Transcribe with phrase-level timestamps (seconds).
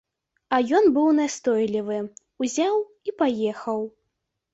[0.55, 1.97] А ён быў настойлівы,
[2.45, 2.75] узяў
[3.09, 3.79] і паехаў.